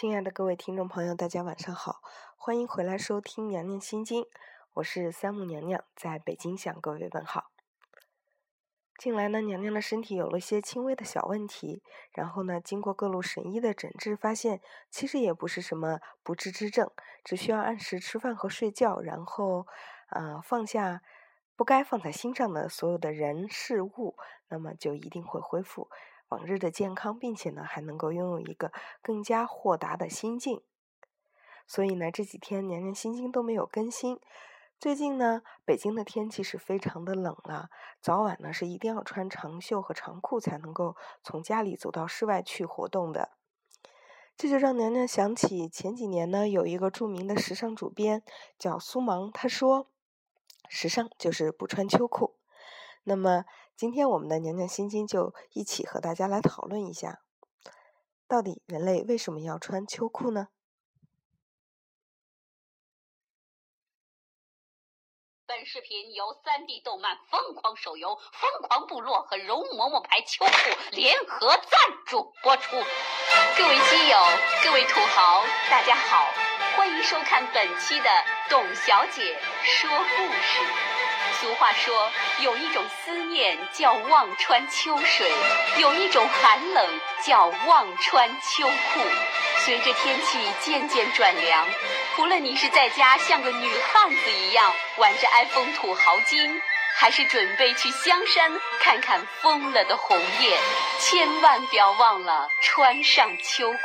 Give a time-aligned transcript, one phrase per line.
[0.00, 2.00] 亲爱的各位听众朋友，大家晚上好，
[2.36, 4.22] 欢迎回来收听《娘娘心经》，
[4.74, 7.50] 我是三木娘娘，在北京向各位问好。
[8.96, 11.82] 近来呢，娘娘的身体有了些轻微的小问题，
[12.12, 16.88] 然后呢，经过各路神医的诊治，发现其实也不是什么不治之症，
[17.24, 19.66] 只需要按时吃饭和睡觉，然后，
[20.10, 21.02] 呃，放下
[21.56, 25.90] 不该放在心上的所有的人事物，那么就一定会恢复。
[26.28, 28.70] 往日的健康，并且呢，还能够拥有一个
[29.02, 30.62] 更加豁达的心境。
[31.66, 34.20] 所以呢，这几天娘娘心经都没有更新。
[34.78, 37.70] 最近呢，北京的天气是非常的冷了，
[38.00, 43.30] 早晚呢是一定要穿长袖和长裤才能够从家里走到室外去活动的。
[44.36, 48.22] 这就让娘娘想起前几年呢，有一个著名的时尚主编
[48.58, 49.88] 叫苏芒，他说
[50.68, 52.36] ：“时尚就是不穿秋裤。”
[53.04, 53.44] 那么。
[53.78, 57.20] 今天我们的娘娘心经就一起和大家来讨论一下，
[58.26, 60.48] 到底人类为什么要穿秋裤呢？
[65.46, 70.50] 本视频由三 D 动漫《疯狂手游》《疯狂部落》和容嬷嬷牌秋裤
[70.90, 71.70] 联合赞
[72.04, 72.74] 助播出。
[73.56, 74.18] 各位基友，
[74.64, 76.26] 各位土豪，大家好，
[76.76, 78.10] 欢迎收看本期的
[78.50, 80.97] 董小姐说故事。
[81.40, 82.10] 俗话说，
[82.40, 85.30] 有一种思念叫忘穿秋水，
[85.78, 89.00] 有一种寒冷叫忘穿秋裤。
[89.64, 91.66] 随着天气渐渐转凉，
[92.18, 96.60] 无论你是在家像个女汉子一样玩着 iPhone 土豪金，
[96.96, 100.58] 还是准备去香山看看疯了的红叶，
[100.98, 103.78] 千万不要忘了穿上秋裤。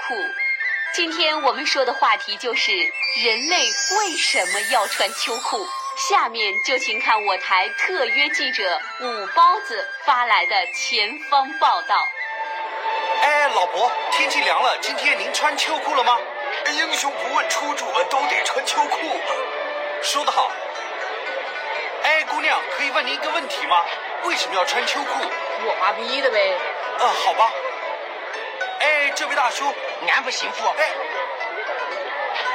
[0.96, 3.66] 今天我们说的话题就是人类
[4.00, 5.68] 为什么要穿秋裤。
[5.96, 11.96] 下面就请看我台特约记者五包子发来的前方报道。
[13.22, 16.18] 哎，老伯，天气凉了，今天您穿秋裤了吗？
[16.74, 18.98] 英雄不问出处，都得穿秋裤。
[20.02, 20.52] 说得好。
[22.04, 23.86] 哎，姑娘，可以问您一个问题吗？
[24.24, 25.20] 为什么要穿秋裤？
[25.66, 26.58] 我妈逼的呗。
[27.00, 27.52] 嗯，好吧。
[28.80, 29.64] 哎，这位大叔，
[30.10, 30.68] 俺不幸福？
[30.78, 30.90] 哎，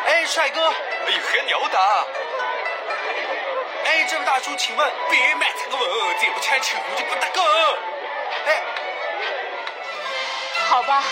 [0.06, 1.78] 哎，帅哥，哎，很牛的。
[3.88, 7.40] 哎，这位大叔，请问别买这个问，再不穿秋裤就不得够。
[8.44, 8.62] 哎，
[10.66, 11.02] 好吧，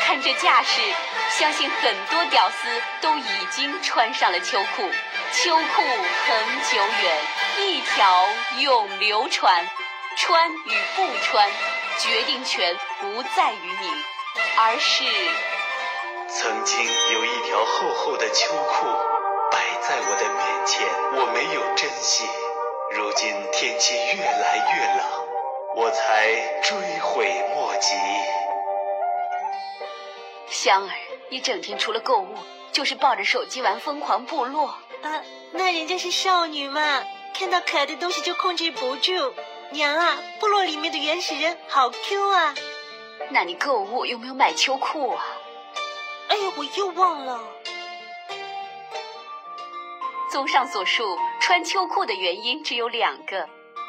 [0.00, 0.82] 看这架势，
[1.30, 2.68] 相信很多屌丝
[3.00, 4.90] 都已经穿上了秋裤。
[5.32, 7.18] 秋裤恒久远，
[7.58, 9.66] 一条永流传。
[10.18, 11.50] 穿与不穿，
[11.98, 14.04] 决定权不在于你，
[14.58, 15.04] 而是
[16.28, 18.86] 曾经有一条厚厚的秋裤。
[19.52, 22.24] 摆在我的面前，我没有珍惜。
[22.90, 25.06] 如今天气越来越冷，
[25.76, 27.94] 我才追悔莫及。
[30.50, 30.90] 香儿，
[31.30, 32.34] 你整天除了购物，
[32.72, 34.66] 就是抱着手机玩疯狂部落。
[35.02, 35.22] 啊，
[35.52, 39.12] 那人家是少女嘛，看到可爱的东西就控制不住。
[39.70, 42.54] 娘啊，部落里面的原始人好 Q 啊。
[43.30, 45.24] 那你购物有没有买秋裤啊？
[46.26, 47.40] 哎呀，我又忘了。
[50.36, 53.48] 综上所述，穿秋裤的原因只有两个，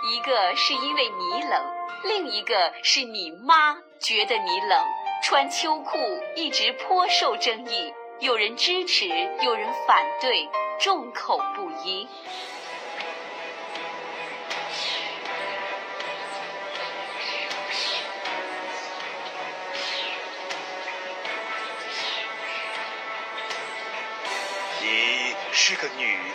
[0.09, 1.61] 一个是因为你冷，
[2.05, 4.81] 另一个是你妈觉得你冷。
[5.21, 5.97] 穿秋裤
[6.37, 9.09] 一直颇受争议，有人支持，
[9.41, 10.47] 有人反对，
[10.79, 12.07] 众口不一。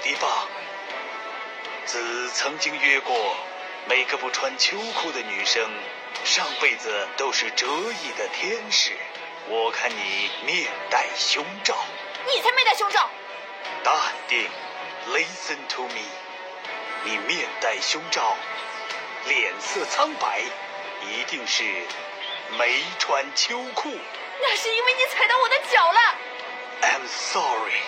[0.02, 0.48] 个女的吧？
[1.86, 3.36] 子曾经约过，
[3.86, 5.70] 每个不穿秋裤的女生，
[6.24, 8.92] 上辈子都是折翼的天使。
[9.48, 11.76] 我看你面带胸罩，
[12.26, 13.10] 你才没带胸罩。
[13.82, 13.94] 淡
[14.28, 14.48] 定
[15.08, 16.02] ，Listen to me。
[17.04, 18.36] 你面带胸罩，
[19.26, 20.40] 脸色苍白，
[21.02, 21.64] 一定是
[22.56, 23.90] 没穿秋裤。
[24.40, 25.98] 那是因为你踩到我的脚了。
[26.82, 27.80] I'm sorry。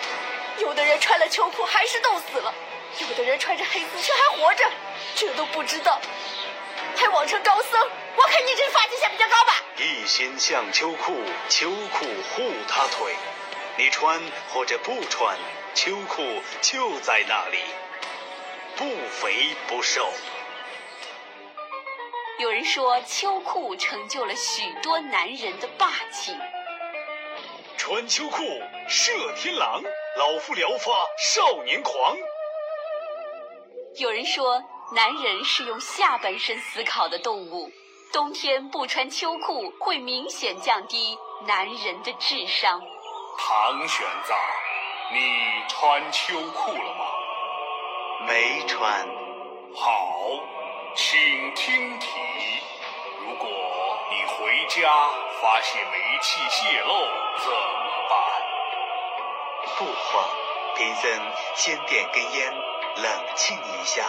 [0.59, 2.53] 有的人穿了秋裤还是冻死了，
[2.99, 4.63] 有的人穿着黑丝却还活着，
[5.15, 5.99] 这都不知道，
[6.95, 7.89] 还妄称高僧。
[8.15, 9.61] 我看你这发际线比较高吧。
[9.77, 13.13] 一心向秋裤，秋裤护他腿。
[13.77, 15.37] 你穿或者不穿，
[15.73, 16.23] 秋裤
[16.61, 17.59] 就在那里，
[18.77, 20.09] 不肥不瘦。
[22.39, 26.33] 有人说秋裤成就了许多男人的霸气。
[27.77, 28.43] 穿秋裤
[28.87, 29.83] 射天狼。
[30.17, 32.15] 老夫聊发少年狂。
[33.97, 34.63] 有人说，
[34.93, 37.69] 男人是用下半身思考的动物，
[38.13, 42.81] 冬天不穿秋裤会明显降低男人的智商。
[43.37, 44.35] 唐玄奘，
[45.11, 47.05] 你穿秋裤了吗？
[48.25, 49.05] 没穿。
[49.75, 49.91] 好，
[50.95, 52.07] 请听题：
[53.19, 53.49] 如果
[54.09, 55.09] 你回家
[55.41, 57.05] 发现煤气泄漏，
[57.43, 57.84] 怎么办？
[59.77, 60.29] 不慌，
[60.77, 61.11] 贫僧
[61.55, 64.05] 先点根烟，冷静一下，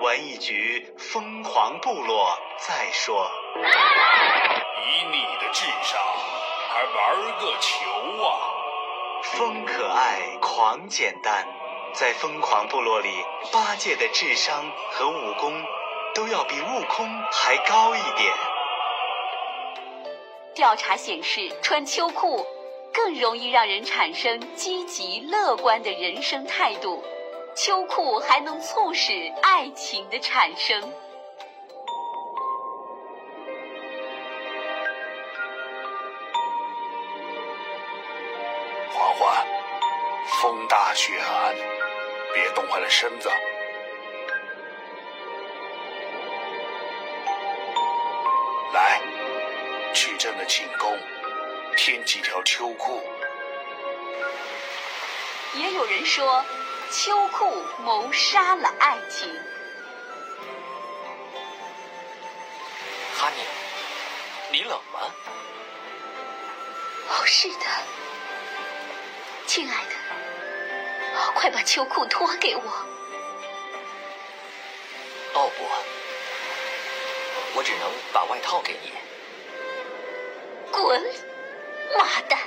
[0.00, 3.30] 玩一局疯狂部落再说。
[3.56, 5.98] 以你的智商，
[6.68, 8.28] 还玩个球啊！
[9.22, 11.46] 疯可爱，狂简单。
[11.94, 15.64] 在疯狂部落里，八戒的智商和武功
[16.14, 18.30] 都要比悟空还高一点。
[20.54, 22.46] 调查显示，穿秋裤
[22.96, 27.04] 更容易让人产生积极乐观的人生态度，
[27.54, 30.80] 秋裤还能促使爱情的产生。
[38.90, 39.46] 欢欢，
[40.40, 41.54] 风大雪寒，
[42.32, 43.30] 别冻坏了身子。
[48.72, 49.02] 来，
[49.92, 50.98] 去朕的寝宫，
[51.76, 53.02] 添几条秋裤。
[55.54, 56.44] 也有人说，
[56.90, 59.32] 秋裤谋杀了爱情。
[63.16, 63.42] 哈尼，
[64.50, 65.00] 你冷吗？
[67.08, 67.64] 哦，是的，
[69.46, 69.94] 亲爱的，
[71.18, 72.62] 哦快把秋裤脱给我。
[75.34, 75.64] 哦不，
[77.58, 78.92] 我只能把外套给你。
[80.72, 81.02] 滚，
[81.94, 82.38] 妈蛋！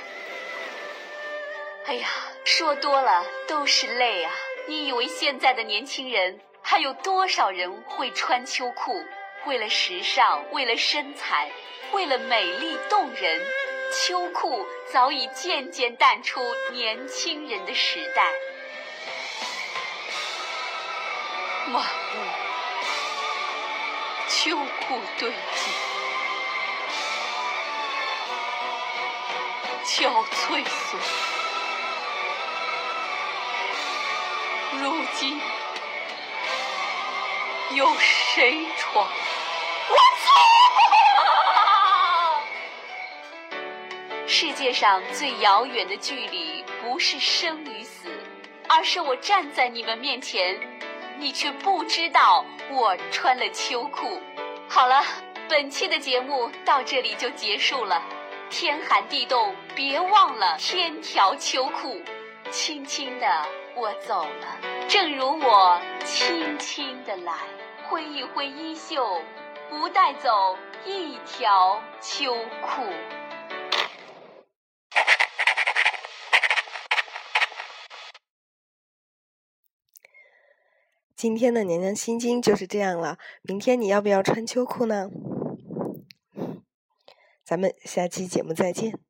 [1.86, 2.08] 哎呀，
[2.44, 4.32] 说多了都是泪啊！
[4.66, 9.04] 你以为现在的年轻人还有多少人会穿秋裤？
[9.46, 11.50] 为了时尚，为了身材，
[11.92, 13.40] 为了美丽动人，
[13.92, 16.40] 秋裤早已渐渐淡出
[16.70, 18.30] 年轻人的时代。
[21.68, 22.18] 马步，
[24.28, 25.70] 秋裤堆积，
[29.84, 30.98] 憔悴岁。
[34.80, 35.40] 如今
[37.72, 39.06] 有谁闯？
[39.88, 40.30] 我操！
[44.26, 48.08] 世界上最遥远的距离，不是生与死，
[48.68, 50.58] 而是我站在你们面前，
[51.18, 54.20] 你却不知道我穿了秋裤。
[54.68, 55.04] 好了，
[55.48, 58.00] 本期的节目到这里就结束了。
[58.50, 61.96] 天寒地冻，别忘了添条秋裤。
[62.50, 64.58] 轻轻的我走了，
[64.88, 67.32] 正如我轻轻的来，
[67.88, 69.22] 挥一挥衣袖，
[69.70, 72.82] 不带走一条秋裤。
[81.14, 83.16] 今天的娘娘心经就是这样了。
[83.42, 85.08] 明天你要不要穿秋裤呢？
[87.50, 89.09] 咱们下期节目再见。